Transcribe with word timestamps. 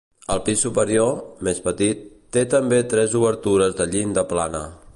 Al 0.35 0.39
pis 0.45 0.61
superior, 0.65 1.19
més 1.47 1.59
petit, 1.67 2.01
té 2.37 2.43
també 2.53 2.79
tres 2.95 3.13
obertures 3.21 3.77
de 3.83 3.87
llinda 3.93 4.25
plana. 4.33 4.63